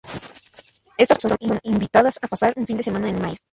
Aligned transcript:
Estas 0.97 1.19
personas 1.19 1.37
son 1.47 1.59
invitadas 1.61 2.17
a 2.23 2.27
pasar 2.27 2.53
un 2.55 2.65
fin 2.65 2.75
de 2.77 2.81
semana 2.81 3.07
en 3.07 3.17
una 3.17 3.29
isla. 3.33 3.45